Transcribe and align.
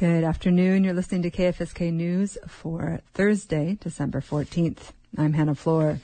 Good 0.00 0.24
afternoon. 0.24 0.84
You're 0.84 0.94
listening 0.94 1.20
to 1.24 1.30
KFSK 1.30 1.92
News 1.92 2.38
for 2.48 3.02
Thursday, 3.12 3.76
December 3.82 4.22
14th. 4.22 4.92
I'm 5.18 5.34
Hannah 5.34 5.54
Floor. 5.54 6.00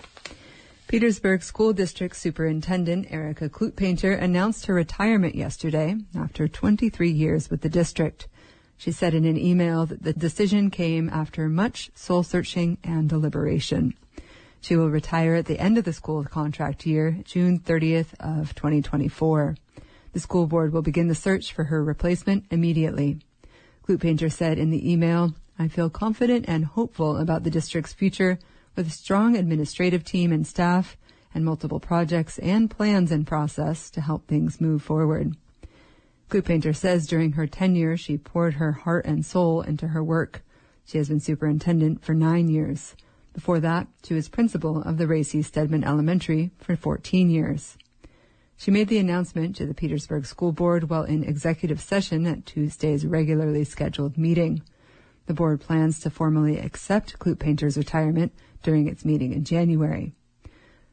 Petersburg 0.87 1.42
School 1.42 1.72
District 1.72 2.14
Superintendent 2.14 3.10
Erica 3.10 3.48
Kludt-Painter 3.48 4.12
announced 4.12 4.67
her 4.67 4.74
retirement 4.74 5.34
yesterday 5.34 5.96
after 6.14 6.46
23 6.46 7.10
years 7.10 7.48
with 7.48 7.62
the 7.62 7.70
district. 7.70 8.29
She 8.77 8.93
said 8.93 9.14
in 9.14 9.24
an 9.24 9.38
email 9.38 9.86
that 9.86 10.02
the 10.02 10.12
decision 10.12 10.68
came 10.68 11.08
after 11.08 11.48
much 11.48 11.90
soul 11.94 12.22
searching 12.22 12.76
and 12.84 13.08
deliberation. 13.08 13.94
She 14.60 14.76
will 14.76 14.90
retire 14.90 15.36
at 15.36 15.46
the 15.46 15.58
end 15.58 15.78
of 15.78 15.84
the 15.84 15.94
school 15.94 16.22
contract 16.22 16.84
year, 16.84 17.16
June 17.24 17.60
30th 17.60 18.12
of 18.20 18.54
2024. 18.54 19.56
The 20.12 20.20
school 20.20 20.46
board 20.46 20.74
will 20.74 20.82
begin 20.82 21.08
the 21.08 21.14
search 21.14 21.54
for 21.54 21.64
her 21.64 21.82
replacement 21.82 22.44
immediately. 22.50 23.20
Kludt-Painter 23.87 24.30
said 24.30 24.59
in 24.59 24.71
the 24.71 24.91
email, 24.91 25.34
I 25.61 25.68
feel 25.68 25.89
confident 25.89 26.46
and 26.49 26.64
hopeful 26.64 27.18
about 27.18 27.44
the 27.44 27.50
district's 27.50 27.93
future 27.93 28.39
with 28.75 28.89
a 28.89 28.90
strong 28.90 29.36
administrative 29.36 30.03
team 30.04 30.32
and 30.32 30.44
staff 30.44 30.96
and 31.32 31.44
multiple 31.44 31.79
projects 31.79 32.39
and 32.39 32.69
plans 32.69 33.13
in 33.13 33.25
process 33.25 33.89
to 33.91 34.01
help 34.01 34.27
things 34.27 34.61
move 34.61 34.83
forward. 34.83 35.37
Kludt-Painter 36.29 36.73
says 36.73 37.07
during 37.07 37.33
her 37.33 37.47
tenure, 37.47 37.97
she 37.97 38.19
poured 38.19 38.55
her 38.55 38.73
heart 38.73 39.07
and 39.07 39.25
soul 39.25 39.63
into 39.63 39.89
her 39.89 40.03
work. 40.03 40.43
She 40.85 40.99
has 40.99 41.09
been 41.09 41.21
superintendent 41.21 42.05
for 42.05 42.13
nine 42.13 42.49
years. 42.49 42.97
Before 43.33 43.61
that, 43.61 43.87
she 44.03 44.15
was 44.15 44.29
principal 44.29 44.83
of 44.83 44.99
the 44.99 45.07
Rae 45.07 45.23
C. 45.23 45.43
Stedman 45.43 45.85
Elementary 45.85 46.51
for 46.59 46.75
14 46.75 47.30
years. 47.30 47.77
She 48.59 48.70
made 48.70 48.88
the 48.88 48.98
announcement 48.98 49.55
to 49.56 49.66
the 49.66 49.74
Petersburg 49.74 50.24
School 50.24 50.51
Board 50.51 50.88
while 50.88 51.05
in 51.05 51.23
executive 51.23 51.80
session 51.80 52.27
at 52.27 52.46
Tuesday's 52.46 53.06
regularly 53.06 53.65
scheduled 53.65 54.16
meeting. 54.16 54.62
The 55.27 55.34
board 55.34 55.60
plans 55.60 56.01
to 56.01 56.10
formally 56.10 56.59
accept 56.59 57.19
Kludt-Painter's 57.19 57.76
retirement 57.76 58.32
during 58.63 58.88
its 58.88 59.04
meeting 59.04 59.32
in 59.32 59.45
January. 59.45 60.15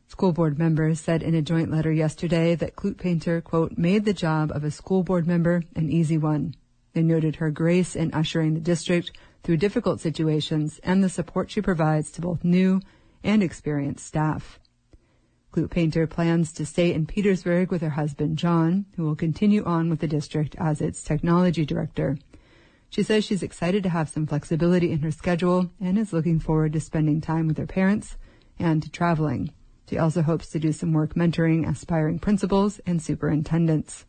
School 0.08 0.34
board 0.34 0.60
members 0.60 1.00
said 1.00 1.24
in 1.24 1.34
a 1.34 1.42
joint 1.42 1.72
letter 1.72 1.92
yesterday 1.92 2.54
that 2.56 2.76
Kludt-Painter, 2.76 3.42
quote, 3.42 3.78
made 3.78 4.06
the 4.06 4.14
job 4.14 4.52
of 4.52 4.64
a 4.64 4.70
school 4.70 5.02
board 5.02 5.26
member 5.26 5.64
an 5.76 5.90
easy 5.90 6.18
one. 6.18 6.56
They 6.94 7.02
noted 7.02 7.38
her 7.38 7.50
grace 7.50 7.96
in 7.96 8.14
ushering 8.14 8.54
the 8.54 8.60
district 8.60 9.12
through 9.42 9.58
difficult 9.58 10.02
situations 10.02 10.80
and 10.84 11.04
the 11.04 11.10
support 11.10 11.50
she 11.50 11.62
provides 11.62 12.12
to 12.12 12.22
both 12.22 12.44
new 12.44 12.82
and 13.24 13.42
experienced 13.42 14.06
staff. 14.06 14.60
Kludt-Painter 15.54 16.08
plans 16.08 16.52
to 16.54 16.66
stay 16.66 16.92
in 16.92 17.06
Petersburg 17.06 17.70
with 17.70 17.84
her 17.84 17.92
husband 17.92 18.40
John, 18.40 18.88
who 18.96 19.04
will 19.04 19.16
continue 19.16 19.64
on 19.64 19.88
with 19.88 20.00
the 20.00 20.08
district 20.08 20.56
as 20.58 20.82
its 20.82 21.04
technology 21.04 21.64
director. 21.64 22.18
She 22.90 23.04
says 23.04 23.24
she's 23.24 23.44
excited 23.44 23.84
to 23.84 23.90
have 23.90 24.10
some 24.10 24.26
flexibility 24.26 24.92
in 24.92 25.00
her 25.00 25.12
schedule 25.12 25.70
and 25.80 26.00
is 26.00 26.12
looking 26.12 26.40
forward 26.40 26.74
to 26.74 26.80
spending 26.80 27.22
time 27.22 27.48
with 27.48 27.58
her 27.60 27.68
parents 27.68 28.18
and 28.58 28.82
to 28.82 28.90
traveling. 28.90 29.52
She 29.88 29.98
also 29.98 30.24
hopes 30.24 30.50
to 30.50 30.60
do 30.60 30.72
some 30.72 30.92
work 30.92 31.14
mentoring 31.14 31.70
aspiring 31.70 32.18
principals 32.18 32.80
and 32.88 33.00
superintendents. 33.00 34.06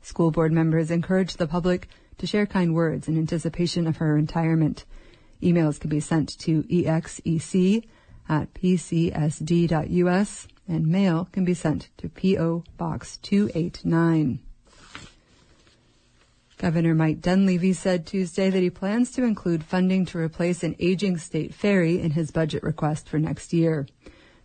School 0.00 0.30
board 0.30 0.50
members 0.50 0.90
encourage 0.90 1.34
the 1.34 1.46
public 1.46 1.88
to 2.16 2.26
share 2.26 2.46
kind 2.46 2.74
words 2.74 3.06
in 3.06 3.18
anticipation 3.18 3.86
of 3.86 3.98
her 3.98 4.14
retirement. 4.14 4.86
Emails 5.42 5.78
can 5.78 5.90
be 5.90 6.00
sent 6.00 6.38
to 6.38 6.64
exec 6.70 7.84
at 8.28 8.52
pcsd.us 8.54 10.48
and 10.68 10.86
mail 10.86 11.28
can 11.32 11.44
be 11.44 11.54
sent 11.54 11.88
to 11.96 12.08
P.O. 12.08 12.64
Box 12.76 13.18
289. 13.18 14.40
Governor 16.58 16.94
Mike 16.94 17.20
Dunleavy 17.20 17.74
said 17.74 18.06
Tuesday 18.06 18.48
that 18.48 18.62
he 18.62 18.70
plans 18.70 19.10
to 19.12 19.24
include 19.24 19.62
funding 19.62 20.06
to 20.06 20.18
replace 20.18 20.62
an 20.62 20.74
aging 20.78 21.18
state 21.18 21.52
ferry 21.52 22.00
in 22.00 22.12
his 22.12 22.30
budget 22.30 22.62
request 22.62 23.08
for 23.08 23.18
next 23.18 23.52
year. 23.52 23.86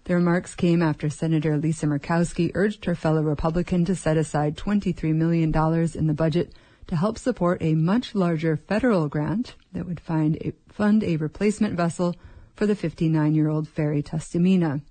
The 0.04 0.16
remarks 0.16 0.54
came 0.54 0.82
after 0.82 1.10
Senator 1.10 1.58
Lisa 1.58 1.86
Murkowski 1.86 2.52
urged 2.54 2.86
her 2.86 2.96
fellow 2.96 3.22
Republican 3.22 3.86
to 3.86 3.96
set 3.96 4.18
aside 4.18 4.58
$23 4.58 5.16
million 5.16 5.54
in 5.96 6.08
the 6.08 6.14
budget 6.14 6.54
to 6.88 6.96
help 6.98 7.18
support 7.18 7.62
a 7.62 7.76
much 7.76 8.14
larger 8.14 8.58
federal 8.58 9.08
grant 9.08 9.56
that 9.72 9.86
would 9.86 10.02
a, 10.10 10.54
fund 10.68 11.04
a 11.04 11.16
replacement 11.16 11.76
vessel 11.76 12.16
for 12.62 12.68
the 12.68 12.76
59 12.76 13.34
year 13.34 13.50
old 13.50 13.68
ferry 13.68 14.04
Tustumena. 14.04 14.84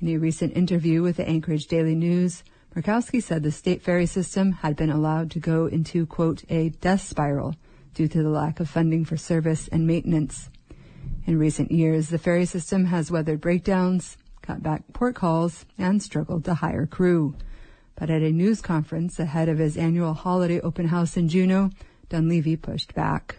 In 0.00 0.08
a 0.08 0.18
recent 0.18 0.56
interview 0.56 1.02
with 1.02 1.16
the 1.16 1.28
Anchorage 1.28 1.66
Daily 1.66 1.96
News, 1.96 2.44
Murkowski 2.76 3.20
said 3.20 3.42
the 3.42 3.50
state 3.50 3.82
ferry 3.82 4.06
system 4.06 4.52
had 4.52 4.76
been 4.76 4.90
allowed 4.90 5.32
to 5.32 5.40
go 5.40 5.66
into, 5.66 6.06
quote, 6.06 6.44
a 6.48 6.68
death 6.68 7.00
spiral 7.00 7.56
due 7.92 8.06
to 8.06 8.22
the 8.22 8.28
lack 8.28 8.60
of 8.60 8.70
funding 8.70 9.04
for 9.04 9.16
service 9.16 9.66
and 9.66 9.84
maintenance. 9.84 10.48
In 11.24 11.40
recent 11.40 11.72
years, 11.72 12.10
the 12.10 12.18
ferry 12.18 12.46
system 12.46 12.84
has 12.84 13.10
weathered 13.10 13.40
breakdowns, 13.40 14.16
cut 14.40 14.62
back 14.62 14.84
port 14.92 15.16
calls, 15.16 15.64
and 15.76 16.00
struggled 16.00 16.44
to 16.44 16.54
hire 16.54 16.86
crew. 16.86 17.34
But 17.96 18.10
at 18.10 18.22
a 18.22 18.30
news 18.30 18.60
conference 18.60 19.18
ahead 19.18 19.48
of 19.48 19.58
his 19.58 19.76
annual 19.76 20.14
holiday 20.14 20.60
open 20.60 20.86
house 20.86 21.16
in 21.16 21.28
Juneau, 21.28 21.70
Dunleavy 22.10 22.54
pushed 22.54 22.94
back. 22.94 23.38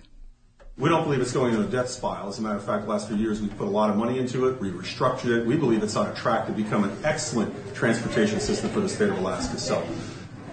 We 0.80 0.90
don't 0.90 1.06
believe 1.06 1.22
it's 1.22 1.34
going 1.34 1.56
in 1.56 1.62
a 1.62 1.66
death 1.66 1.90
spiral. 1.90 2.30
As 2.30 2.38
a 2.38 2.42
matter 2.44 2.58
of 2.58 2.64
fact, 2.64 2.84
the 2.84 2.92
last 2.92 3.08
few 3.08 3.18
years 3.18 3.42
we've 3.42 3.58
put 3.58 3.66
a 3.66 3.72
lot 3.72 3.90
of 3.90 3.96
money 3.96 4.20
into 4.20 4.48
it. 4.48 4.62
We 4.62 4.70
restructured 4.70 5.36
it. 5.36 5.48
We 5.48 5.58
believe 5.58 5.82
it's 5.82 5.96
on 5.96 6.08
a 6.08 6.14
track 6.14 6.46
to 6.46 6.52
become 6.52 6.84
an 6.84 6.96
excellent 7.04 7.52
transportation 7.74 8.40
system 8.40 8.70
for 8.70 8.82
the 8.82 8.90
state 8.90 9.10
of 9.10 9.18
Alaska. 9.18 9.58
So, 9.58 9.84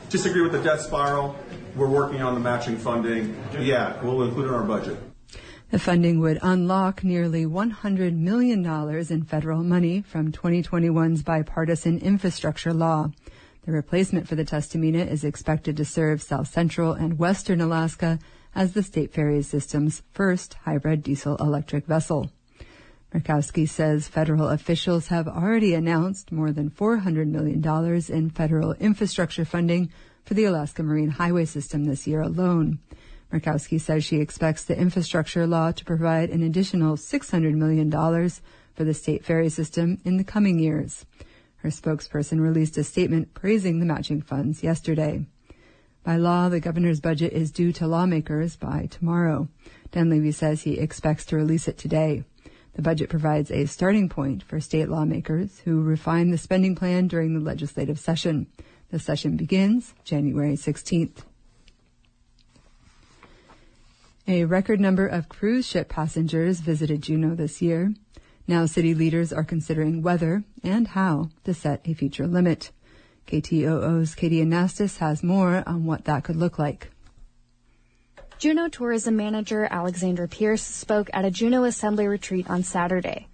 disagree 0.09 0.41
with 0.41 0.53
the 0.53 0.63
death 0.63 0.81
spiral. 0.81 1.37
We're 1.77 1.91
working 1.91 2.23
on 2.23 2.33
the 2.33 2.41
matching 2.41 2.79
funding. 2.79 3.37
Yeah, 3.59 4.03
we'll 4.03 4.23
include 4.23 4.47
it 4.47 4.49
in 4.49 4.55
our 4.55 4.63
budget. 4.63 4.97
The 5.71 5.79
funding 5.79 6.21
would 6.21 6.39
unlock 6.41 7.05
nearly 7.05 7.45
$100 7.45 8.17
million 8.17 8.65
in 9.11 9.25
federal 9.25 9.63
money 9.63 10.03
from 10.03 10.33
2021's 10.33 11.23
bipartisan 11.23 11.99
infrastructure 11.99 12.73
law. 12.73 13.11
The 13.67 13.73
replacement 13.73 14.29
for 14.29 14.35
the 14.35 14.45
Tustumena 14.45 15.11
is 15.11 15.25
expected 15.25 15.77
to 15.79 15.87
serve 15.87 16.21
south 16.21 16.49
central 16.49 16.93
and 16.93 17.19
western 17.19 17.63
Alaska 17.63 18.19
as 18.55 18.73
the 18.73 18.83
State 18.83 19.13
Ferry 19.13 19.43
System's 19.43 20.03
first 20.13 20.55
hybrid 20.65 21.03
diesel 21.03 21.37
electric 21.37 21.87
vessel. 21.87 22.31
Murkowski 23.15 23.67
says 23.67 24.07
federal 24.07 24.49
officials 24.49 25.07
have 25.07 25.27
already 25.27 25.73
announced 25.73 26.31
more 26.31 26.53
than 26.53 26.69
$400 26.69 27.29
million 27.29 27.65
in 28.13 28.31
federal 28.31 28.73
infrastructure 28.75 29.45
funding 29.45 29.91
for 30.25 30.35
the 30.35 30.45
Alaska 30.45 30.83
Marine 30.83 31.11
Highway 31.11 31.47
System 31.47 31.85
this 31.85 32.07
year 32.07 32.21
alone. 32.21 32.81
Murkowski 33.33 33.81
says 33.81 34.05
she 34.05 34.17
expects 34.17 34.65
the 34.65 34.79
infrastructure 34.79 35.47
law 35.47 35.73
to 35.73 35.85
provide 35.85 36.29
an 36.31 36.43
additional 36.43 36.97
$600 36.97 37.55
million 37.55 37.91
for 38.75 38.85
the 38.85 38.95
state 38.95 39.25
ferry 39.25 39.49
system 39.49 40.01
in 40.05 40.19
the 40.19 40.25
coming 40.25 40.59
years. 40.59 41.07
Her 41.65 41.71
spokesperson 41.71 42.41
released 42.41 42.77
a 42.77 42.85
statement 42.85 43.33
praising 43.33 43.81
the 43.81 43.87
matching 43.87 44.21
funds 44.21 44.63
yesterday. 44.63 45.25
By 46.03 46.17
law, 46.17 46.51
the 46.51 46.61
governor's 46.61 47.01
budget 47.01 47.33
is 47.33 47.51
due 47.51 47.73
to 47.73 47.87
lawmakers 47.87 48.55
by 48.55 48.87
tomorrow. 48.91 49.49
Dunleavy 49.91 50.33
says 50.33 50.61
he 50.61 50.79
expects 50.79 51.25
to 51.25 51.37
release 51.37 51.67
it 51.67 51.79
today. 51.79 52.25
The 52.75 52.83
budget 52.83 53.09
provides 53.09 53.51
a 53.51 53.65
starting 53.65 54.11
point 54.11 54.43
for 54.43 54.61
state 54.61 54.91
lawmakers 54.91 55.61
who 55.61 55.83
refine 55.83 56.31
the 56.31 56.37
spending 56.37 56.75
plan 56.75 57.09
during 57.09 57.33
the 57.33 57.41
legislative 57.41 57.99
session. 57.99 58.47
The 58.91 58.99
session 58.99 59.39
begins 59.39 59.95
January 60.05 60.57
16th. 60.57 61.21
A 64.29 64.45
record 64.45 64.81
number 64.81 65.07
of 65.07 65.31
cruise 65.31 65.67
ship 65.67 65.89
passengers 65.89 66.61
visited 66.61 67.01
Juneau 67.01 67.35
this 67.35 67.63
year. 67.63 67.95
Now 68.47 68.67
city 68.67 68.95
leaders 68.95 69.33
are 69.33 69.45
considering 69.45 70.03
whether 70.03 70.45
and 70.63 70.89
how 70.89 71.31
to 71.45 71.55
set 71.55 71.81
a 71.87 71.95
future 71.95 72.27
limit. 72.27 72.71
KTOO's 73.27 74.15
Katie 74.15 74.45
Anastas 74.45 74.99
has 74.99 75.23
more 75.23 75.63
on 75.67 75.87
what 75.87 76.05
that 76.05 76.25
could 76.25 76.37
look 76.37 76.59
like. 76.59 76.91
Juneau 78.39 78.69
tourism 78.69 79.17
manager 79.17 79.67
Alexandra 79.71 80.29
Pierce 80.29 80.63
spoke 80.63 81.09
at 81.15 81.25
a 81.25 81.31
Juneau 81.31 81.65
Assembly 81.65 82.07
retreat 82.07 82.51
on 82.51 82.63
Saturday. 82.63 83.29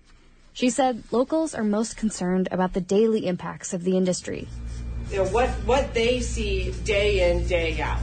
She 0.52 0.70
said 0.70 1.02
locals 1.10 1.54
are 1.54 1.64
most 1.64 1.96
concerned 1.96 2.48
about 2.52 2.74
the 2.74 2.80
daily 2.80 3.26
impacts 3.26 3.72
of 3.72 3.82
the 3.82 3.96
industry. 3.96 4.46
You 5.10 5.18
know, 5.18 5.24
what, 5.30 5.48
what 5.66 5.94
they 5.94 6.20
see 6.20 6.70
day 6.84 7.30
in, 7.30 7.46
day 7.48 7.80
out, 7.80 7.98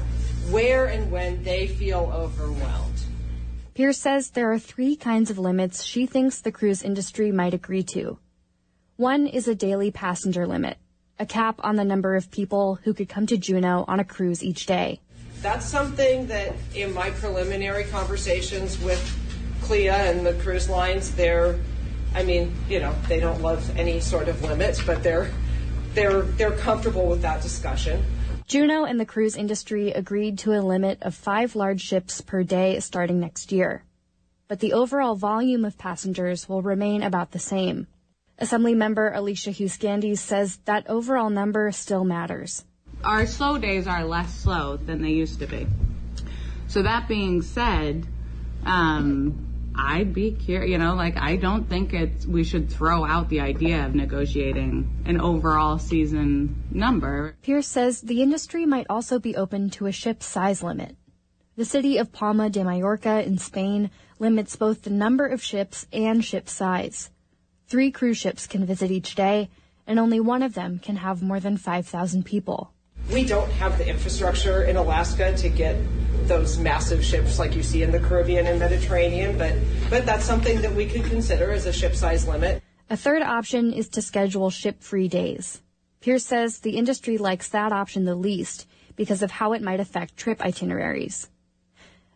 where 0.50 0.88
and 0.88 1.10
when 1.10 1.44
they 1.44 1.68
feel 1.68 2.12
overwhelmed. 2.14 2.97
Pierce 3.78 4.00
says 4.00 4.32
there 4.32 4.52
are 4.52 4.58
three 4.58 4.96
kinds 4.96 5.30
of 5.30 5.38
limits 5.38 5.84
she 5.84 6.08
thinks 6.08 6.42
the 6.42 6.52
cruise 6.52 6.82
industry 6.82 7.32
might 7.32 7.54
agree 7.54 7.84
to. 7.84 8.18
One 8.96 9.28
is 9.28 9.48
a 9.48 9.54
daily 9.54 9.92
passenger 9.92 10.48
limit 10.48 10.80
a 11.20 11.28
cap 11.28 11.60
on 11.60 11.76
the 11.76 11.86
number 11.86 12.16
of 12.16 12.32
people 12.32 12.80
who 12.84 12.96
could 12.96 13.08
come 13.08 13.28
to 13.28 13.38
Juneau 13.38 13.86
on 13.88 14.00
a 14.00 14.04
cruise 14.04 14.44
each 14.44 14.66
day. 14.66 15.00
That's 15.44 15.64
something 15.64 16.26
that 16.26 16.56
in 16.74 16.92
my 16.92 17.12
preliminary 17.12 17.84
conversations 17.84 18.82
with 18.82 19.00
CLIA 19.62 19.94
and 19.94 20.26
the 20.26 20.34
cruise 20.34 20.68
lines, 20.68 21.14
they're, 21.14 21.60
I 22.16 22.24
mean, 22.24 22.56
you 22.68 22.80
know, 22.80 22.96
they 23.08 23.20
don't 23.20 23.44
love 23.44 23.78
any 23.78 24.00
sort 24.00 24.28
of 24.28 24.42
limits, 24.42 24.82
but 24.82 25.04
they're, 25.04 25.30
they're, 25.94 26.24
they're 26.24 26.58
comfortable 26.58 27.06
with 27.06 27.22
that 27.22 27.44
discussion. 27.44 28.04
Juneau 28.48 28.86
and 28.86 28.98
the 28.98 29.06
cruise 29.06 29.36
industry 29.36 29.92
agreed 29.92 30.40
to 30.40 30.54
a 30.54 30.64
limit 30.64 31.00
of 31.02 31.14
five 31.14 31.54
large 31.54 31.82
ships 31.82 32.22
per 32.22 32.44
day 32.44 32.80
starting 32.80 33.20
next 33.20 33.52
year. 33.52 33.84
But 34.48 34.62
the 34.62 34.72
overall 34.72 35.16
volume 35.16 35.66
of 35.66 35.78
passengers 35.78 36.48
will 36.48 36.62
remain 36.62 37.04
about 37.04 37.32
the 37.32 37.40
same. 37.40 37.88
Assembly 38.40 38.74
member 38.74 39.12
Alicia 39.12 39.52
Hughes 39.52 40.22
says 40.22 40.60
that 40.64 40.88
overall 40.88 41.30
number 41.30 41.70
still 41.74 42.06
matters. 42.06 42.64
Our 43.04 43.26
slow 43.26 43.58
days 43.58 43.86
are 43.86 44.06
less 44.06 44.34
slow 44.34 44.78
than 44.78 45.02
they 45.02 45.12
used 45.12 45.40
to 45.40 45.48
be. 45.48 45.68
So 46.68 46.84
that 46.84 47.10
being 47.10 47.42
said, 47.42 48.08
um, 48.66 49.47
I'd 49.78 50.14
be 50.14 50.32
curious, 50.32 50.72
you 50.72 50.78
know, 50.78 50.96
like 50.96 51.18
I 51.18 51.36
don't 51.36 51.70
think 51.70 51.94
it's, 51.94 52.26
we 52.26 52.44
should 52.44 52.70
throw 52.70 53.06
out 53.06 53.30
the 53.30 53.42
idea 53.42 53.86
of 53.86 53.96
negotiating 53.96 55.04
an 55.06 55.22
overall 55.22 55.78
season 55.80 56.64
number. 56.72 57.36
Pierce 57.42 57.68
says 57.68 58.02
the 58.02 58.22
industry 58.22 58.66
might 58.66 58.88
also 58.90 59.20
be 59.20 59.36
open 59.36 59.70
to 59.72 59.86
a 59.86 59.92
ship 59.92 60.24
size 60.24 60.64
limit. 60.64 60.96
The 61.56 61.66
city 61.66 61.98
of 61.98 62.12
Palma 62.12 62.50
de 62.50 62.64
Mallorca 62.64 63.26
in 63.26 63.38
Spain 63.38 63.90
limits 64.20 64.56
both 64.56 64.84
the 64.84 64.90
number 64.90 65.26
of 65.26 65.42
ships 65.42 65.88
and 65.92 66.24
ship 66.24 66.50
size. 66.50 67.10
Three 67.68 67.92
cruise 67.92 68.18
ships 68.18 68.48
can 68.48 68.66
visit 68.66 68.92
each 68.92 69.16
day, 69.16 69.50
and 69.86 70.00
only 70.00 70.20
one 70.20 70.44
of 70.44 70.54
them 70.54 70.80
can 70.80 70.98
have 70.98 71.22
more 71.22 71.40
than 71.40 71.58
5,000 71.58 72.24
people. 72.24 72.74
We 73.12 73.26
don't 73.26 73.52
have 73.54 73.78
the 73.78 73.88
infrastructure 73.88 74.64
in 74.64 74.76
Alaska 74.76 75.36
to 75.38 75.50
get 75.50 75.78
those 76.28 76.58
massive 76.58 77.04
ships 77.04 77.40
like 77.40 77.56
you 77.56 77.64
see 77.64 77.84
in 77.84 77.92
the 77.92 78.00
Caribbean 78.00 78.48
and 78.48 78.60
Mediterranean, 78.60 79.38
but, 79.38 79.54
but 79.90 80.06
that's 80.06 80.26
something 80.26 80.62
that 80.62 80.74
we 80.74 80.86
could 80.86 81.06
consider 81.06 81.52
as 81.52 81.66
a 81.66 81.74
ship 81.74 81.96
size 81.96 82.28
limit. 82.28 82.62
A 82.90 82.98
third 82.98 83.22
option 83.22 83.74
is 83.74 83.90
to 83.90 84.02
schedule 84.02 84.50
ship 84.50 84.82
free 84.82 85.08
days. 85.08 85.62
Pierce 86.00 86.26
says 86.26 86.60
the 86.60 86.78
industry 86.78 87.18
likes 87.18 87.50
that 87.50 87.72
option 87.72 88.06
the 88.06 88.16
least 88.16 88.68
because 88.96 89.22
of 89.22 89.32
how 89.32 89.54
it 89.54 89.62
might 89.62 89.80
affect 89.80 90.18
trip 90.18 90.42
itineraries. 90.42 91.30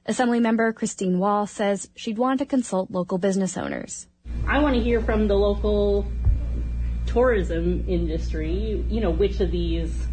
Assemblymember 0.08 0.74
Christine 0.74 1.19
Woll 1.19 1.46
says 1.46 1.90
she'd 1.96 2.18
want 2.18 2.40
to 2.40 2.46
consult 2.46 2.90
local 2.90 3.18
business 3.18 3.57
owners. 3.57 4.07
I 4.48 4.60
want 4.60 4.75
to 4.75 4.81
hear 4.81 5.02
from 5.02 5.28
the 5.28 5.36
local 5.36 6.06
tourism 7.06 7.86
industry, 7.88 8.84
you 8.90 9.02
know, 9.02 9.12
which 9.12 9.40
of 9.40 9.52
these 9.52 10.07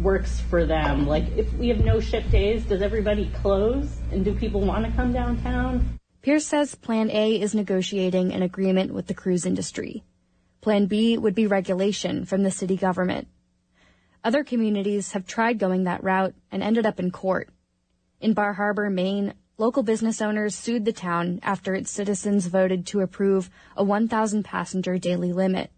works 0.00 0.40
for 0.40 0.66
them. 0.66 1.06
Like, 1.06 1.24
if 1.36 1.52
we 1.54 1.68
have 1.68 1.80
no 1.80 2.00
ship 2.00 2.28
days, 2.30 2.64
does 2.64 2.82
everybody 2.82 3.30
close? 3.42 3.96
And 4.10 4.24
do 4.24 4.34
people 4.34 4.60
want 4.60 4.84
to 4.86 4.92
come 4.92 5.12
downtown? 5.12 5.98
Pierce 6.22 6.46
says 6.46 6.74
Plan 6.74 7.10
A 7.10 7.40
is 7.40 7.54
negotiating 7.54 8.32
an 8.32 8.42
agreement 8.42 8.92
with 8.92 9.06
the 9.06 9.14
cruise 9.14 9.46
industry. 9.46 10.02
Plan 10.60 10.86
B 10.86 11.18
would 11.18 11.34
be 11.34 11.46
regulation 11.46 12.24
from 12.24 12.42
the 12.42 12.50
city 12.50 12.76
government. 12.76 13.28
Other 14.22 14.42
communities 14.42 15.12
have 15.12 15.26
tried 15.26 15.58
going 15.58 15.84
that 15.84 16.02
route 16.02 16.34
and 16.50 16.62
ended 16.62 16.86
up 16.86 16.98
in 16.98 17.10
court. 17.10 17.50
In 18.20 18.32
Bar 18.32 18.54
Harbor, 18.54 18.88
Maine, 18.88 19.34
Local 19.56 19.84
business 19.84 20.20
owners 20.20 20.52
sued 20.56 20.84
the 20.84 20.92
town 20.92 21.38
after 21.44 21.76
its 21.76 21.88
citizens 21.88 22.48
voted 22.48 22.86
to 22.86 23.02
approve 23.02 23.50
a 23.76 23.84
1,000 23.84 24.42
passenger 24.42 24.98
daily 24.98 25.32
limit. 25.32 25.70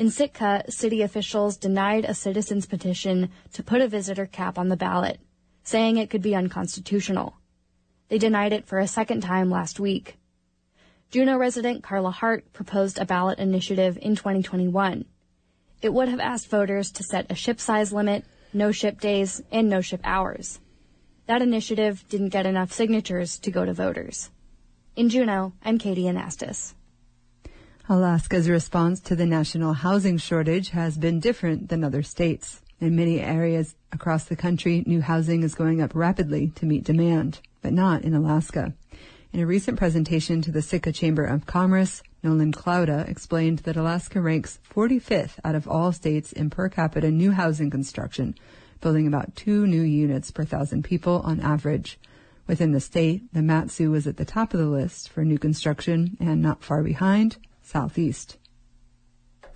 In 0.00 0.08
Sitka, 0.08 0.64
city 0.70 1.02
officials 1.02 1.58
denied 1.58 2.06
a 2.06 2.14
citizen's 2.14 2.64
petition 2.64 3.28
to 3.52 3.62
put 3.62 3.82
a 3.82 3.86
visitor 3.86 4.24
cap 4.24 4.56
on 4.56 4.68
the 4.68 4.76
ballot, 4.76 5.20
saying 5.62 5.98
it 5.98 6.08
could 6.08 6.22
be 6.22 6.34
unconstitutional. 6.34 7.34
They 8.08 8.16
denied 8.16 8.54
it 8.54 8.64
for 8.64 8.78
a 8.78 8.88
second 8.88 9.20
time 9.20 9.50
last 9.50 9.78
week. 9.78 10.16
Juneau 11.10 11.36
resident 11.36 11.82
Carla 11.82 12.12
Hart 12.12 12.50
proposed 12.54 12.98
a 12.98 13.04
ballot 13.04 13.38
initiative 13.38 13.98
in 14.00 14.16
2021. 14.16 15.04
It 15.82 15.92
would 15.92 16.08
have 16.08 16.18
asked 16.18 16.48
voters 16.48 16.90
to 16.92 17.02
set 17.02 17.30
a 17.30 17.34
ship 17.34 17.60
size 17.60 17.92
limit, 17.92 18.24
no 18.54 18.72
ship 18.72 19.02
days, 19.02 19.42
and 19.52 19.68
no 19.68 19.82
ship 19.82 20.00
hours. 20.02 20.60
That 21.26 21.42
initiative 21.42 22.06
didn't 22.08 22.30
get 22.30 22.46
enough 22.46 22.72
signatures 22.72 23.38
to 23.40 23.50
go 23.50 23.66
to 23.66 23.74
voters. 23.74 24.30
In 24.96 25.10
Juneau, 25.10 25.52
I'm 25.62 25.76
Katie 25.76 26.04
Anastas. 26.04 26.72
Alaska's 27.92 28.48
response 28.48 29.00
to 29.00 29.16
the 29.16 29.26
national 29.26 29.72
housing 29.72 30.16
shortage 30.16 30.70
has 30.70 30.96
been 30.96 31.18
different 31.18 31.70
than 31.70 31.82
other 31.82 32.04
states. 32.04 32.62
In 32.80 32.94
many 32.94 33.18
areas 33.18 33.74
across 33.90 34.22
the 34.22 34.36
country, 34.36 34.84
new 34.86 35.00
housing 35.00 35.42
is 35.42 35.56
going 35.56 35.82
up 35.82 35.90
rapidly 35.92 36.52
to 36.54 36.66
meet 36.66 36.84
demand, 36.84 37.40
but 37.62 37.72
not 37.72 38.02
in 38.02 38.14
Alaska. 38.14 38.74
In 39.32 39.40
a 39.40 39.46
recent 39.46 39.76
presentation 39.76 40.40
to 40.42 40.52
the 40.52 40.62
Sitka 40.62 40.92
Chamber 40.92 41.24
of 41.24 41.46
Commerce, 41.46 42.00
Nolan 42.22 42.52
Klouda 42.52 43.08
explained 43.08 43.58
that 43.60 43.76
Alaska 43.76 44.20
ranks 44.20 44.60
45th 44.72 45.40
out 45.44 45.56
of 45.56 45.66
all 45.66 45.90
states 45.90 46.30
in 46.30 46.48
per 46.48 46.68
capita 46.68 47.10
new 47.10 47.32
housing 47.32 47.70
construction, 47.70 48.36
building 48.80 49.08
about 49.08 49.34
two 49.34 49.66
new 49.66 49.82
units 49.82 50.30
per 50.30 50.44
thousand 50.44 50.84
people 50.84 51.22
on 51.24 51.40
average. 51.40 51.98
Within 52.46 52.70
the 52.70 52.78
state, 52.78 53.22
the 53.32 53.42
Mat-Su 53.42 53.90
was 53.90 54.06
at 54.06 54.16
the 54.16 54.24
top 54.24 54.54
of 54.54 54.60
the 54.60 54.66
list 54.66 55.08
for 55.08 55.24
new 55.24 55.38
construction 55.38 56.16
and 56.20 56.40
not 56.40 56.62
far 56.62 56.84
behind, 56.84 57.36
Southeast. 57.70 58.38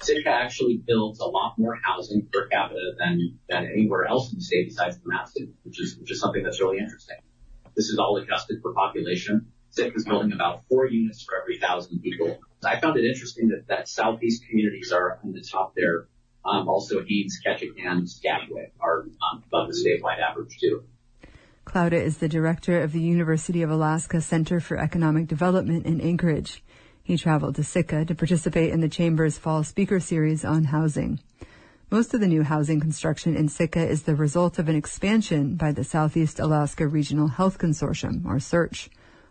Sitka 0.00 0.30
actually 0.30 0.76
builds 0.76 1.20
a 1.20 1.24
lot 1.24 1.54
more 1.58 1.78
housing 1.82 2.28
per 2.32 2.46
capita 2.48 2.92
than, 2.98 3.38
than 3.48 3.66
anywhere 3.66 4.04
else 4.06 4.32
in 4.32 4.38
the 4.38 4.44
state 4.44 4.68
besides 4.68 4.98
the 4.98 5.08
Mat-Su, 5.08 5.52
which 5.62 5.80
is, 5.80 5.96
which 5.96 6.10
is 6.10 6.20
something 6.20 6.42
that's 6.42 6.60
really 6.60 6.78
interesting. 6.78 7.16
This 7.76 7.88
is 7.88 7.98
all 7.98 8.16
adjusted 8.18 8.60
for 8.62 8.72
population. 8.74 9.52
Sitka 9.70 9.96
is 9.96 10.04
building 10.04 10.32
about 10.32 10.62
four 10.68 10.86
units 10.86 11.22
for 11.22 11.40
every 11.40 11.58
thousand 11.58 12.00
people. 12.00 12.38
I 12.64 12.80
found 12.80 12.96
it 12.96 13.04
interesting 13.04 13.48
that, 13.48 13.66
that 13.68 13.88
Southeast 13.88 14.44
communities 14.48 14.92
are 14.92 15.18
on 15.24 15.32
the 15.32 15.42
top 15.42 15.74
there 15.74 16.06
um, 16.44 16.68
also, 16.68 17.02
Haines, 17.02 17.40
Ketchikan, 17.44 18.08
Skagway 18.08 18.70
are 18.78 19.02
um, 19.02 19.42
above 19.46 19.68
the 19.68 19.74
statewide 19.74 20.20
average 20.20 20.58
too. 20.60 20.84
Klouda 21.64 21.94
is 21.94 22.18
the 22.18 22.28
director 22.28 22.82
of 22.82 22.92
the 22.92 23.00
University 23.00 23.62
of 23.62 23.70
Alaska 23.70 24.20
Center 24.20 24.60
for 24.60 24.76
Economic 24.76 25.26
Development 25.26 25.86
in 25.86 26.02
Anchorage. 26.02 26.62
He 27.04 27.18
traveled 27.18 27.56
to 27.56 27.64
Sitka 27.64 28.06
to 28.06 28.14
participate 28.14 28.72
in 28.72 28.80
the 28.80 28.88
Chamber's 28.88 29.36
fall 29.36 29.62
speaker 29.62 30.00
series 30.00 30.42
on 30.42 30.64
housing. 30.64 31.20
Most 31.90 32.14
of 32.14 32.20
the 32.20 32.26
new 32.26 32.42
housing 32.42 32.80
construction 32.80 33.36
in 33.36 33.50
Sitka 33.50 33.86
is 33.86 34.04
the 34.04 34.16
result 34.16 34.58
of 34.58 34.70
an 34.70 34.74
expansion 34.74 35.54
by 35.56 35.70
the 35.70 35.84
Southeast 35.84 36.40
Alaska 36.40 36.88
Regional 36.88 37.28
Health 37.28 37.58
Consortium, 37.58 38.24
or 38.24 38.36
SEARHC. 38.36 38.88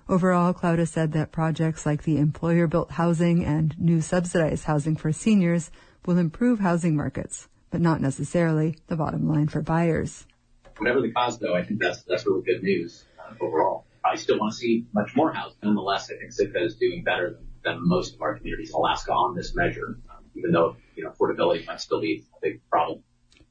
Overall, 0.08 0.54
Klouda 0.54 0.88
said 0.88 1.14
that 1.14 1.32
projects 1.32 1.84
like 1.84 2.04
the 2.04 2.18
employer-built 2.18 2.92
housing 2.92 3.44
and 3.44 3.74
new 3.80 4.02
subsidized 4.02 4.66
housing 4.66 4.96
for 4.96 5.12
seniors 5.12 5.72
will 6.06 6.20
improve 6.20 6.60
housing 6.60 6.96
markets, 6.96 7.48
but 7.72 7.82
not 7.82 8.02
necessarily 8.02 8.78
the 8.86 8.96
bottom 8.96 9.28
line 9.28 9.48
for 9.48 9.64
buyers. 9.64 10.28
Whatever 10.78 11.02
the 11.02 11.12
cause, 11.12 11.40
though, 11.40 11.56
I 11.56 11.64
think 11.64 11.82
that's 11.82 12.04
that's 12.04 12.28
really 12.28 12.44
good 12.44 12.62
news 12.62 13.04
uh, 13.18 13.34
overall. 13.44 13.86
I 14.06 14.16
still 14.16 14.38
want 14.38 14.54
to 14.54 14.60
see 14.60 14.86
much 14.94 15.16
more 15.16 15.34
housing. 15.34 15.58
Nonetheless, 15.64 16.12
I 16.12 16.20
think 16.20 16.32
Sitka 16.34 16.64
is 16.64 16.76
doing 16.76 17.04
better 17.04 17.32
than, 17.32 17.48
than 17.64 17.88
most 17.88 18.16
of 18.16 18.22
our 18.22 18.36
communities 18.38 18.70
in 18.70 18.76
Alaska 18.76 19.12
on 19.12 19.36
this 19.36 19.56
measure, 19.56 19.98
even 20.36 20.52
though 20.52 20.76
you 20.96 21.04
know 21.04 21.12
affordability 21.12 21.66
might 21.66 21.82
still 21.82 22.02
be 22.02 22.24
a 22.36 22.40
big 22.42 22.62
problem. 22.70 23.04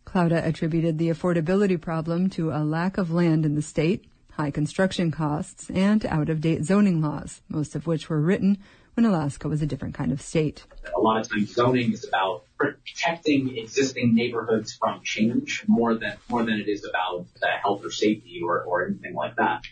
Klouda 0.05 0.45
attributed 0.45 0.99
the 0.99 1.09
affordability 1.09 1.81
problem 1.81 2.29
to 2.31 2.51
a 2.51 2.65
lack 2.65 2.99
of 2.99 3.11
land 3.11 3.47
in 3.47 3.55
the 3.55 3.63
state, 3.63 4.05
high 4.33 4.51
construction 4.51 5.11
costs, 5.11 5.71
and 5.71 6.05
out-of-date 6.07 6.65
zoning 6.65 7.01
laws, 7.01 7.41
most 7.49 7.75
of 7.75 7.87
which 7.87 8.09
were 8.09 8.21
written 8.21 8.59
when 8.95 9.07
Alaska 9.07 9.49
was 9.49 9.63
a 9.63 9.67
different 9.67 9.95
kind 9.95 10.13
of 10.13 10.21
state. 10.21 10.65
A 10.95 11.01
lot 11.01 11.21
of 11.21 11.31
times 11.31 11.55
zoning 11.55 11.93
is 11.93 12.07
about 12.07 12.45
protecting 12.59 13.57
existing 13.57 14.15
neighborhoods 14.15 14.75
from 14.75 15.01
change 15.03 15.65
more 15.67 15.95
than 15.95 16.15
more 16.29 16.43
than 16.45 16.55
it 16.55 16.69
is 16.69 16.85
about 16.85 17.27
health 17.63 17.85
or 17.85 17.91
safety 17.91 18.41
or, 18.45 18.63
or 18.63 18.87
anything 18.87 19.15
like 19.15 19.37
that. 19.37 19.63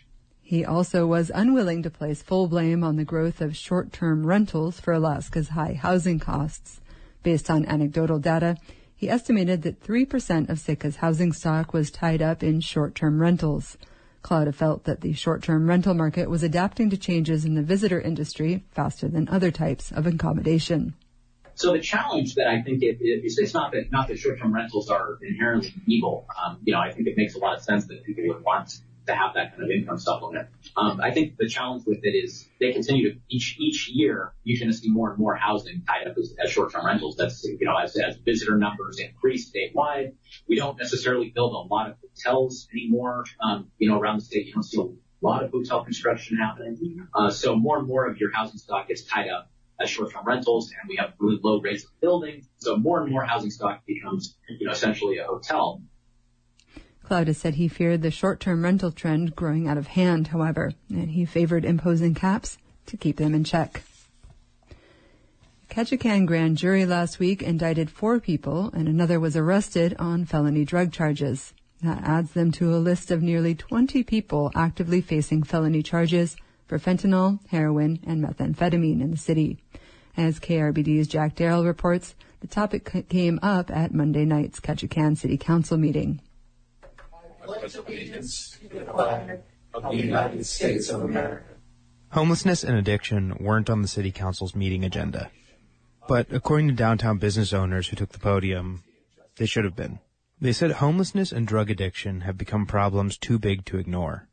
He 0.51 0.65
also 0.65 1.07
was 1.07 1.31
unwilling 1.33 1.81
to 1.83 1.89
place 1.89 2.21
full 2.21 2.49
blame 2.49 2.83
on 2.83 2.97
the 2.97 3.05
growth 3.05 3.39
of 3.39 3.55
short-term 3.55 4.27
rentals 4.27 4.81
for 4.81 4.91
Alaska's 4.91 5.47
high 5.47 5.75
housing 5.75 6.19
costs. 6.19 6.81
Based 7.23 7.49
on 7.49 7.65
anecdotal 7.65 8.19
data, 8.19 8.57
he 8.93 9.09
estimated 9.09 9.61
that 9.61 9.81
3% 9.81 10.49
of 10.49 10.57
Sitka's 10.57 10.97
housing 10.97 11.31
stock 11.31 11.71
was 11.71 11.89
tied 11.89 12.21
up 12.21 12.43
in 12.43 12.59
short-term 12.59 13.21
rentals. 13.21 13.77
Klouda 14.23 14.53
felt 14.53 14.83
that 14.83 14.99
the 14.99 15.13
short-term 15.13 15.69
rental 15.69 15.93
market 15.93 16.29
was 16.29 16.43
adapting 16.43 16.89
to 16.89 16.97
changes 16.97 17.45
in 17.45 17.53
the 17.53 17.63
visitor 17.63 18.01
industry 18.01 18.65
faster 18.71 19.07
than 19.07 19.29
other 19.29 19.51
types 19.51 19.89
of 19.89 20.05
accommodation. 20.05 20.95
So 21.55 21.71
the 21.71 21.79
challenge 21.79 22.35
that 22.35 22.47
I 22.47 22.61
think 22.61 22.83
it, 22.83 22.97
it, 22.99 23.21
it's 23.23 23.53
not 23.53 23.71
that 23.71 23.89
not 23.89 24.09
that 24.09 24.19
short-term 24.19 24.53
rentals 24.53 24.89
are 24.89 25.17
inherently 25.21 25.73
evil. 25.87 26.27
Um, 26.43 26.57
you 26.65 26.73
know, 26.73 26.81
I 26.81 26.91
think 26.91 27.07
it 27.07 27.15
makes 27.15 27.35
a 27.35 27.39
lot 27.39 27.55
of 27.55 27.63
sense 27.63 27.85
that 27.87 28.03
people 28.03 28.25
would 28.27 28.43
want 28.43 28.81
to 29.07 29.15
have 29.15 29.33
that 29.35 29.51
kind 29.51 29.63
of 29.63 29.69
income 29.69 29.99
supplement. 29.99 30.47
Um, 30.77 31.01
I 31.01 31.11
think 31.11 31.37
the 31.37 31.47
challenge 31.47 31.83
with 31.85 31.99
it 32.03 32.15
is 32.15 32.47
they 32.59 32.71
continue 32.71 33.13
to 33.13 33.19
each 33.29 33.57
each 33.59 33.89
year 33.89 34.33
you're 34.43 34.59
going 34.59 34.71
to 34.71 34.77
see 34.77 34.89
more 34.89 35.09
and 35.09 35.19
more 35.19 35.35
housing 35.35 35.83
tied 35.87 36.07
up 36.07 36.17
as, 36.17 36.35
as 36.43 36.51
short-term 36.51 36.85
rentals. 36.85 37.15
That's 37.17 37.43
you 37.43 37.57
know 37.61 37.77
as, 37.77 37.95
as 37.97 38.17
visitor 38.17 38.57
numbers 38.57 38.99
increase 38.99 39.51
statewide, 39.51 40.13
we 40.47 40.55
don't 40.55 40.77
necessarily 40.77 41.29
build 41.33 41.53
a 41.53 41.73
lot 41.73 41.89
of 41.89 41.97
hotels 42.01 42.67
anymore. 42.73 43.25
Um, 43.43 43.71
you 43.77 43.89
know 43.89 43.99
around 43.99 44.19
the 44.19 44.25
state 44.25 44.47
you 44.47 44.53
don't 44.53 44.63
see 44.63 44.79
a 44.79 45.25
lot 45.25 45.43
of 45.43 45.51
hotel 45.51 45.83
construction 45.83 46.37
happening. 46.37 47.07
Uh, 47.13 47.29
so 47.29 47.55
more 47.55 47.79
and 47.79 47.87
more 47.87 48.07
of 48.07 48.17
your 48.17 48.31
housing 48.31 48.57
stock 48.57 48.87
gets 48.87 49.03
tied 49.03 49.29
up 49.29 49.51
as 49.79 49.89
short-term 49.89 50.25
rentals, 50.25 50.71
and 50.71 50.89
we 50.89 50.97
have 50.97 51.13
really 51.19 51.39
low 51.43 51.59
rates 51.59 51.83
of 51.83 51.89
building. 52.01 52.45
So 52.57 52.77
more 52.77 53.01
and 53.01 53.11
more 53.11 53.23
housing 53.23 53.51
stock 53.51 53.85
becomes 53.85 54.37
you 54.47 54.67
know 54.67 54.71
essentially 54.71 55.17
a 55.17 55.25
hotel. 55.25 55.81
Cloud 57.11 57.27
has 57.27 57.39
said 57.39 57.55
he 57.55 57.67
feared 57.67 58.03
the 58.03 58.09
short-term 58.09 58.63
rental 58.63 58.89
trend 58.89 59.35
growing 59.35 59.67
out 59.67 59.77
of 59.77 59.87
hand, 59.87 60.27
however, 60.27 60.71
and 60.89 61.11
he 61.11 61.25
favored 61.25 61.65
imposing 61.65 62.13
caps 62.13 62.57
to 62.85 62.95
keep 62.95 63.17
them 63.17 63.35
in 63.35 63.43
check. 63.43 63.83
Ketchikan 65.69 66.25
grand 66.25 66.55
jury 66.55 66.85
last 66.85 67.19
week 67.19 67.43
indicted 67.43 67.89
four 67.89 68.21
people 68.21 68.71
and 68.73 68.87
another 68.87 69.19
was 69.19 69.35
arrested 69.35 69.93
on 69.99 70.23
felony 70.23 70.63
drug 70.63 70.93
charges. 70.93 71.53
That 71.83 72.01
adds 72.01 72.31
them 72.31 72.49
to 72.53 72.73
a 72.73 72.79
list 72.79 73.11
of 73.11 73.21
nearly 73.21 73.55
20 73.55 74.03
people 74.03 74.49
actively 74.55 75.01
facing 75.01 75.43
felony 75.43 75.83
charges 75.83 76.37
for 76.65 76.79
fentanyl, 76.79 77.45
heroin, 77.49 77.99
and 78.07 78.23
methamphetamine 78.23 79.01
in 79.01 79.11
the 79.11 79.17
city. 79.17 79.57
As 80.15 80.39
KRBD's 80.39 81.09
Jack 81.09 81.35
Darrell 81.35 81.65
reports, 81.65 82.15
the 82.39 82.47
topic 82.47 83.09
came 83.09 83.37
up 83.43 83.69
at 83.69 83.93
Monday 83.93 84.23
night's 84.23 84.61
Ketchikan 84.61 85.17
City 85.17 85.37
Council 85.37 85.77
meeting. 85.77 86.21
Homelessness 92.09 92.63
and 92.63 92.77
addiction 92.77 93.37
weren't 93.39 93.69
on 93.69 93.81
the 93.81 93.87
City 93.87 94.11
Council's 94.11 94.55
meeting 94.55 94.83
agenda. 94.83 95.31
But 96.07 96.27
according 96.31 96.67
to 96.67 96.73
downtown 96.73 97.17
business 97.17 97.53
owners 97.53 97.87
who 97.87 97.95
took 97.95 98.09
the 98.09 98.19
podium, 98.19 98.83
they 99.37 99.45
should 99.45 99.63
have 99.63 99.75
been. 99.75 99.99
They 100.39 100.51
said 100.51 100.71
homelessness 100.71 101.31
and 101.31 101.47
drug 101.47 101.69
addiction 101.69 102.21
have 102.21 102.37
become 102.37 102.65
problems 102.65 103.17
too 103.17 103.39
big 103.39 103.63
to 103.65 103.77
ignore. 103.77 104.27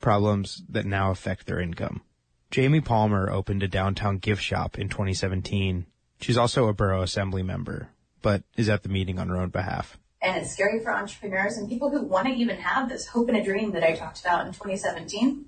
Problems 0.00 0.62
that 0.68 0.86
now 0.86 1.10
affect 1.10 1.46
their 1.46 1.60
income. 1.60 2.02
Jamie 2.50 2.80
Palmer 2.80 3.30
opened 3.30 3.62
a 3.62 3.68
downtown 3.68 4.18
gift 4.18 4.42
shop 4.42 4.78
in 4.78 4.88
2017. 4.88 5.86
She's 6.20 6.38
also 6.38 6.68
a 6.68 6.74
borough 6.74 7.02
assembly 7.02 7.42
member, 7.42 7.90
but 8.22 8.42
is 8.56 8.68
at 8.68 8.82
the 8.82 8.88
meeting 8.88 9.18
on 9.18 9.28
her 9.28 9.36
own 9.36 9.50
behalf. 9.50 9.98
And 10.24 10.38
it's 10.38 10.52
scary 10.52 10.80
for 10.80 10.90
entrepreneurs 10.90 11.58
and 11.58 11.68
people 11.68 11.90
who 11.90 12.02
want 12.02 12.26
to 12.28 12.32
even 12.32 12.56
have 12.56 12.88
this 12.88 13.08
hope 13.08 13.28
and 13.28 13.36
a 13.36 13.44
dream 13.44 13.72
that 13.72 13.84
I 13.84 13.94
talked 13.94 14.20
about 14.20 14.46
in 14.46 14.54
2017. 14.54 15.44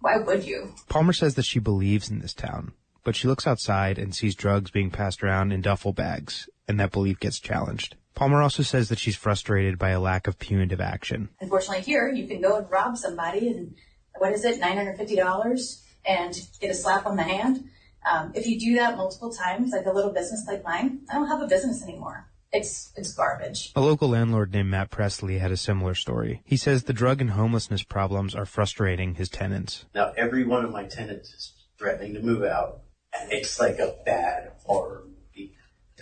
Why 0.00 0.18
would 0.18 0.44
you? 0.44 0.74
Palmer 0.90 1.14
says 1.14 1.34
that 1.36 1.46
she 1.46 1.58
believes 1.58 2.10
in 2.10 2.18
this 2.18 2.34
town, 2.34 2.72
but 3.04 3.16
she 3.16 3.26
looks 3.26 3.46
outside 3.46 3.98
and 3.98 4.14
sees 4.14 4.34
drugs 4.34 4.70
being 4.70 4.90
passed 4.90 5.24
around 5.24 5.50
in 5.50 5.62
duffel 5.62 5.94
bags, 5.94 6.46
and 6.68 6.78
that 6.78 6.92
belief 6.92 7.18
gets 7.18 7.40
challenged. 7.40 7.96
Palmer 8.14 8.42
also 8.42 8.62
says 8.62 8.90
that 8.90 8.98
she's 8.98 9.16
frustrated 9.16 9.78
by 9.78 9.90
a 9.90 10.00
lack 10.00 10.26
of 10.26 10.38
punitive 10.38 10.80
action. 10.80 11.30
Unfortunately, 11.40 11.82
here 11.82 12.06
you 12.08 12.28
can 12.28 12.42
go 12.42 12.58
and 12.58 12.70
rob 12.70 12.98
somebody 12.98 13.48
and 13.48 13.76
what 14.18 14.32
is 14.32 14.44
it, 14.44 14.60
$950 14.60 15.80
and 16.04 16.48
get 16.60 16.70
a 16.70 16.74
slap 16.74 17.06
on 17.06 17.16
the 17.16 17.22
hand. 17.22 17.64
Um, 18.10 18.32
if 18.34 18.46
you 18.46 18.60
do 18.60 18.76
that 18.76 18.98
multiple 18.98 19.32
times, 19.32 19.72
like 19.72 19.86
a 19.86 19.92
little 19.92 20.12
business 20.12 20.44
like 20.46 20.64
mine, 20.64 21.00
I 21.10 21.14
don't 21.14 21.28
have 21.28 21.40
a 21.40 21.46
business 21.46 21.82
anymore. 21.82 22.27
It's 22.52 22.92
it's 22.96 23.12
garbage. 23.12 23.72
A 23.76 23.80
local 23.80 24.08
landlord 24.08 24.52
named 24.52 24.70
Matt 24.70 24.90
Presley 24.90 25.38
had 25.38 25.52
a 25.52 25.56
similar 25.56 25.94
story. 25.94 26.42
He 26.44 26.56
says 26.56 26.84
the 26.84 26.94
drug 26.94 27.20
and 27.20 27.30
homelessness 27.30 27.82
problems 27.82 28.34
are 28.34 28.46
frustrating 28.46 29.14
his 29.14 29.28
tenants. 29.28 29.84
Now 29.94 30.12
every 30.16 30.44
one 30.44 30.64
of 30.64 30.72
my 30.72 30.84
tenants 30.84 31.30
is 31.30 31.52
threatening 31.78 32.14
to 32.14 32.20
move 32.20 32.42
out, 32.42 32.80
and 33.18 33.30
it's 33.30 33.60
like 33.60 33.78
a 33.78 33.96
bad 34.04 34.52
horror 34.64 35.04
movie. 35.04 35.52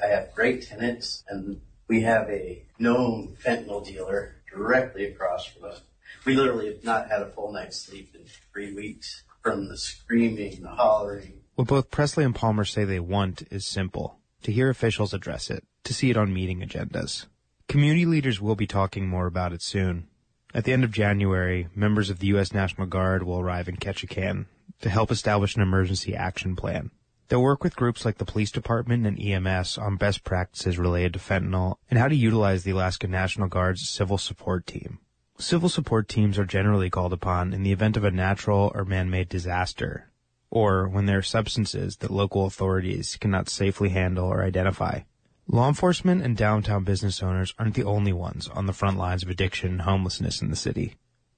I 0.03 0.07
have 0.07 0.35
great 0.35 0.63
tenants, 0.63 1.25
and 1.29 1.61
we 1.89 2.03
have 2.03 2.29
a 2.31 2.65
known 2.79 3.37
fentanyl 3.45 3.85
dealer 3.85 4.37
directly 4.49 5.05
across 5.07 5.47
from 5.47 5.65
us. 5.65 5.81
We 6.25 6.35
literally 6.35 6.69
have 6.69 6.85
not 6.85 7.11
had 7.11 7.23
a 7.23 7.31
full 7.31 7.53
night's 7.53 7.81
sleep 7.81 8.15
in 8.15 8.25
three 8.53 8.73
weeks 8.73 9.25
from 9.43 9.69
the 9.69 9.77
screaming, 9.77 10.63
the 10.63 10.69
hollering. 10.69 11.41
What 11.57 11.69
both 11.69 11.91
Presley 11.91 12.25
and 12.25 12.35
Palmer 12.35 12.65
say 12.65 12.85
they 12.85 13.01
want 13.01 13.43
is 13.51 13.67
simple 13.67 14.21
to 14.43 14.53
hear 14.53 14.71
officials 14.71 15.15
address 15.15 15.51
it, 15.51 15.65
to 15.85 15.95
see 15.95 16.11
it 16.11 16.17
on 16.17 16.33
meeting 16.33 16.61
agendas. 16.61 17.27
Community 17.69 18.07
leaders 18.07 18.41
will 18.41 18.57
be 18.57 18.67
talking 18.67 19.09
more 19.09 19.27
about 19.27 19.53
it 19.53 19.63
soon. 19.63 20.09
At 20.55 20.65
the 20.65 20.73
end 20.73 20.85
of 20.85 20.93
January, 20.93 21.69
members 21.75 22.11
of 22.11 22.21
the 22.21 22.29
U.S. 22.29 22.53
National 22.53 22.87
Guard 22.87 23.23
will 23.23 23.41
arrive 23.41 23.69
in 23.69 23.77
Ketchikan 23.77 24.47
to 24.81 24.91
help 24.91 25.11
establish 25.11 25.57
an 25.57 25.63
emergency 25.63 26.15
action 26.15 26.57
plan. 26.57 26.91
They'll 27.29 27.43
work 27.43 27.65
with 27.65 27.75
groups 27.77 28.05
like 28.05 28.19
the 28.19 28.25
police 28.25 28.53
department 28.53 29.07
and 29.07 29.21
EMS 29.21 29.79
on 29.79 29.97
best 29.97 30.23
practices 30.23 30.79
related 30.79 31.15
to 31.15 31.19
fentanyl 31.19 31.75
and 31.91 31.99
how 31.99 32.09
to 32.09 32.15
utilize 32.15 32.63
the 32.63 32.71
Alaska 32.71 33.09
National 33.09 33.49
Guard's 33.49 33.89
civil 33.89 34.17
support 34.17 34.67
team. 34.67 35.01
Civil 35.39 35.69
support 35.69 36.09
teams 36.09 36.39
are 36.39 36.47
generally 36.47 36.89
called 36.89 37.13
upon 37.13 37.53
in 37.53 37.63
the 37.63 37.73
event 37.73 37.97
of 37.97 38.05
a 38.05 38.11
natural 38.11 38.71
or 38.75 38.85
man-made 38.85 39.29
disaster, 39.29 40.09
or 40.57 40.89
when 40.89 41.05
there 41.05 41.19
are 41.19 41.23
substances 41.23 41.99
that 41.99 42.11
local 42.11 42.47
authorities 42.47 43.19
cannot 43.21 43.51
safely 43.51 43.91
handle 43.91 44.25
or 44.25 44.43
identify. 44.43 45.01
Law 45.47 45.69
enforcement 45.69 46.23
and 46.23 46.35
downtown 46.35 46.83
business 46.83 47.23
owners 47.23 47.53
aren't 47.59 47.75
the 47.75 47.85
only 47.85 48.13
ones 48.15 48.49
on 48.49 48.65
the 48.65 48.73
front 48.73 48.97
lines 48.97 49.23
of 49.23 49.29
addiction 49.29 49.73
and 49.73 49.83
homelessness 49.83 50.41
in 50.41 50.49
the 50.49 50.57
city. 50.57 50.95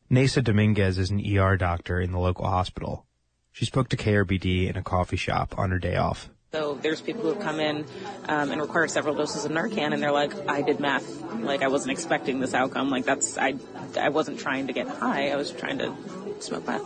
Nasa 0.08 0.42
Dominguez 0.42 0.98
is 0.98 1.10
an 1.10 1.20
ER 1.36 1.56
doctor 1.56 2.00
in 2.00 2.12
the 2.12 2.20
local 2.20 2.46
hospital. 2.46 3.06
She 3.50 3.64
spoke 3.64 3.88
to 3.88 3.96
KRBD 3.96 4.70
in 4.70 4.76
a 4.76 4.84
coffee 4.84 5.16
shop 5.16 5.58
on 5.58 5.72
her 5.72 5.80
day 5.80 5.96
off. 5.96 6.30
So 6.52 6.78
there's 6.80 7.00
people 7.00 7.22
who 7.22 7.28
have 7.30 7.40
come 7.40 7.58
in 7.58 7.86
um, 8.28 8.52
and 8.52 8.60
required 8.60 8.92
several 8.92 9.16
doses 9.16 9.44
of 9.44 9.50
Narcan, 9.50 9.92
and 9.92 10.00
they're 10.00 10.12
like, 10.12 10.32
"I 10.48 10.62
did 10.62 10.78
meth. 10.78 11.22
Like 11.42 11.62
I 11.62 11.68
wasn't 11.68 11.90
expecting 11.90 12.38
this 12.38 12.54
outcome. 12.54 12.88
Like 12.88 13.04
that's 13.04 13.36
I, 13.36 13.56
I 14.00 14.08
wasn't 14.10 14.38
trying 14.38 14.68
to 14.68 14.72
get 14.72 14.86
high. 14.88 15.30
I 15.30 15.36
was 15.36 15.50
trying 15.50 15.78
to 15.78 15.92
smoke 16.42 16.66
meth." 16.66 16.84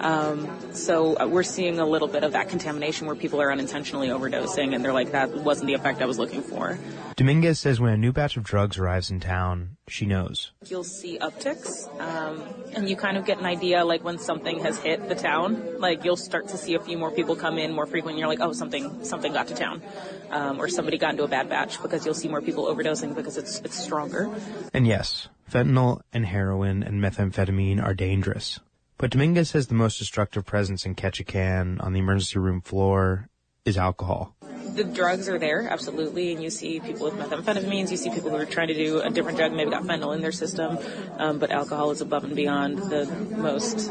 Um, 0.00 0.48
so 0.72 1.18
uh, 1.18 1.26
we're 1.26 1.42
seeing 1.42 1.80
a 1.80 1.86
little 1.86 2.08
bit 2.08 2.22
of 2.22 2.32
that 2.32 2.48
contamination 2.48 3.06
where 3.06 3.16
people 3.16 3.40
are 3.42 3.50
unintentionally 3.50 4.08
overdosing, 4.08 4.74
and 4.74 4.84
they're 4.84 4.92
like, 4.92 5.12
"That 5.12 5.30
wasn't 5.30 5.66
the 5.66 5.74
effect 5.74 6.00
I 6.00 6.06
was 6.06 6.18
looking 6.18 6.42
for." 6.42 6.78
Dominguez 7.16 7.58
says 7.58 7.80
when 7.80 7.92
a 7.92 7.96
new 7.96 8.12
batch 8.12 8.36
of 8.36 8.44
drugs 8.44 8.78
arrives 8.78 9.10
in 9.10 9.18
town, 9.18 9.76
she 9.88 10.06
knows. 10.06 10.52
You'll 10.66 10.84
see 10.84 11.18
upticks, 11.18 11.88
um, 12.00 12.44
and 12.74 12.88
you 12.88 12.94
kind 12.94 13.16
of 13.16 13.24
get 13.24 13.38
an 13.38 13.44
idea 13.44 13.84
like 13.84 14.04
when 14.04 14.18
something 14.18 14.60
has 14.60 14.78
hit 14.78 15.08
the 15.08 15.16
town. 15.16 15.80
Like 15.80 16.04
you'll 16.04 16.16
start 16.16 16.48
to 16.48 16.56
see 16.56 16.74
a 16.74 16.80
few 16.80 16.96
more 16.96 17.10
people 17.10 17.34
come 17.34 17.58
in 17.58 17.72
more 17.72 17.86
frequently. 17.86 18.20
You're 18.20 18.28
like, 18.28 18.40
"Oh, 18.40 18.52
something 18.52 19.04
something 19.04 19.32
got 19.32 19.48
to 19.48 19.54
town," 19.54 19.82
um, 20.30 20.60
or 20.60 20.68
somebody 20.68 20.96
got 20.96 21.10
into 21.10 21.24
a 21.24 21.28
bad 21.28 21.48
batch 21.48 21.82
because 21.82 22.04
you'll 22.04 22.14
see 22.14 22.28
more 22.28 22.40
people 22.40 22.66
overdosing 22.66 23.16
because 23.16 23.36
it's 23.36 23.60
it's 23.60 23.76
stronger. 23.76 24.30
And 24.72 24.86
yes, 24.86 25.28
fentanyl 25.50 26.02
and 26.12 26.24
heroin 26.24 26.84
and 26.84 27.02
methamphetamine 27.02 27.82
are 27.82 27.94
dangerous. 27.94 28.60
But 28.98 29.12
Dominguez 29.12 29.50
says 29.50 29.68
the 29.68 29.74
most 29.74 29.98
destructive 29.98 30.44
presence 30.44 30.84
in 30.84 30.96
Ketchikan 30.96 31.82
on 31.82 31.92
the 31.92 32.00
emergency 32.00 32.40
room 32.40 32.60
floor 32.60 33.28
is 33.64 33.78
alcohol. 33.78 34.34
The 34.74 34.82
drugs 34.82 35.28
are 35.28 35.38
there, 35.38 35.68
absolutely, 35.68 36.32
and 36.32 36.42
you 36.42 36.50
see 36.50 36.80
people 36.80 37.04
with 37.04 37.14
methamphetamines, 37.14 37.92
you 37.92 37.96
see 37.96 38.10
people 38.10 38.30
who 38.30 38.36
are 38.36 38.44
trying 38.44 38.68
to 38.68 38.74
do 38.74 39.00
a 39.00 39.08
different 39.08 39.38
drug, 39.38 39.52
maybe 39.52 39.70
got 39.70 39.84
fentanyl 39.84 40.14
in 40.14 40.20
their 40.20 40.32
system, 40.32 40.78
um, 41.16 41.38
but 41.38 41.50
alcohol 41.50 41.92
is 41.92 42.00
above 42.00 42.24
and 42.24 42.34
beyond 42.34 42.78
the 42.78 43.06
most 43.36 43.90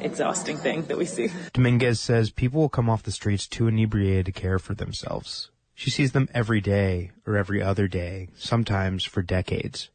exhausting 0.00 0.58
thing 0.58 0.82
that 0.82 0.98
we 0.98 1.06
see. 1.06 1.30
Dominguez 1.54 1.98
says 1.98 2.30
people 2.30 2.60
will 2.60 2.68
come 2.68 2.90
off 2.90 3.02
the 3.02 3.12
streets 3.12 3.46
too 3.46 3.68
inebriated 3.68 4.26
to 4.26 4.32
care 4.32 4.58
for 4.58 4.74
themselves. 4.74 5.50
She 5.74 5.90
sees 5.90 6.12
them 6.12 6.28
every 6.34 6.60
day 6.60 7.12
or 7.26 7.36
every 7.36 7.62
other 7.62 7.88
day, 7.88 8.28
sometimes 8.36 9.04
for 9.04 9.22
decades. 9.22 9.90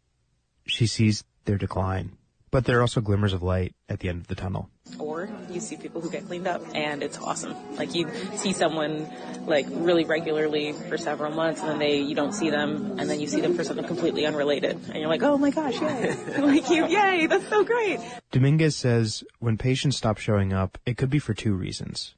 She 0.66 0.88
sees 0.88 1.24
their 1.46 1.58
decline. 1.58 2.18
But 2.52 2.66
there 2.66 2.80
are 2.80 2.82
also 2.82 3.00
glimmers 3.00 3.32
of 3.32 3.42
light 3.42 3.74
at 3.88 4.02
the 4.02 4.10
end 4.10 4.20
of 4.20 4.28
the 4.28 4.36
tunnel. 4.36 4.70
Or 5.00 5.30
you 5.50 5.62
see 5.62 5.78
people 5.78 6.02
who 6.02 6.12
get 6.12 6.28
cleaned 6.28 6.48
up 6.48 6.62
and 6.76 7.02
it's 7.02 7.18
awesome. 7.18 7.56
Like 7.78 7.96
you 7.96 8.10
see 8.36 8.52
someone 8.52 9.10
like 9.46 9.66
really 9.70 10.04
regularly 10.04 10.74
for 10.74 10.98
several 10.98 11.32
months 11.32 11.62
and 11.62 11.70
then 11.70 11.80
they, 11.80 12.00
you 12.00 12.14
don't 12.14 12.34
see 12.34 12.50
them 12.50 13.00
and 13.00 13.10
then 13.10 13.22
you 13.22 13.28
see 13.28 13.40
them 13.40 13.56
for 13.56 13.64
something 13.64 13.86
completely 13.86 14.26
unrelated 14.26 14.78
and 14.90 14.98
you're 14.98 15.08
like, 15.08 15.24
oh 15.24 15.38
my 15.38 15.50
gosh, 15.50 15.80
yay. 15.82 16.14
like 16.40 16.70
you, 16.70 16.88
yay, 16.88 17.26
that's 17.28 17.48
so 17.48 17.64
great. 17.64 18.02
Dominguez 18.32 18.76
says 18.76 19.24
when 19.40 19.58
patients 19.58 19.96
stop 19.96 20.18
showing 20.18 20.52
up, 20.52 20.78
it 20.86 20.98
could 20.98 21.10
be 21.10 21.20
for 21.20 21.34
two 21.34 21.54
reasons. 21.54 22.16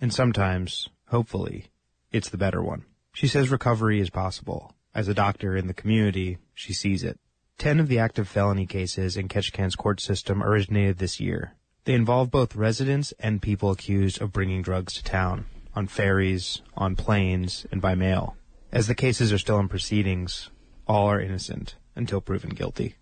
And 0.00 0.12
sometimes, 0.12 0.88
hopefully, 1.06 1.66
it's 2.10 2.28
the 2.28 2.36
better 2.36 2.62
one. 2.62 2.84
She 3.12 3.28
says 3.28 3.50
recovery 3.50 4.00
is 4.00 4.10
possible. 4.10 4.74
As 4.94 5.08
a 5.08 5.14
doctor 5.14 5.56
in 5.56 5.68
the 5.68 5.74
community, 5.74 6.38
she 6.54 6.72
sees 6.72 7.04
it. 7.04 7.18
Ten 7.58 7.80
of 7.80 7.88
the 7.88 7.98
active 7.98 8.28
felony 8.28 8.66
cases 8.66 9.16
in 9.16 9.28
Ketchikan's 9.28 9.76
court 9.76 9.98
system 9.98 10.42
originated 10.42 10.98
this 10.98 11.20
year. 11.20 11.54
They 11.84 11.94
involve 11.94 12.30
both 12.30 12.54
residents 12.54 13.14
and 13.18 13.40
people 13.40 13.70
accused 13.70 14.20
of 14.20 14.32
bringing 14.32 14.60
drugs 14.60 14.92
to 14.94 15.04
town, 15.04 15.46
on 15.74 15.86
ferries, 15.86 16.60
on 16.76 16.96
planes, 16.96 17.66
and 17.72 17.80
by 17.80 17.94
mail. 17.94 18.36
As 18.72 18.88
the 18.88 18.94
cases 18.94 19.32
are 19.32 19.38
still 19.38 19.58
in 19.58 19.68
proceedings, 19.68 20.50
all 20.86 21.06
are 21.06 21.20
innocent 21.20 21.76
until 21.94 22.20
proven 22.20 22.50
guilty. 22.50 22.96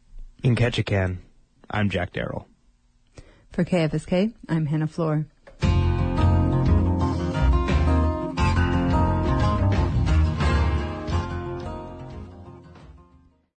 In 0.44 0.54
Ketchikan, 0.54 1.18
I'm 1.68 1.90
Jack 1.90 2.12
Darrell. 2.12 2.46
For 3.50 3.64
KFSK, 3.64 4.34
I'm 4.48 4.66
Hannah 4.66 4.86
Floor. 4.86 5.26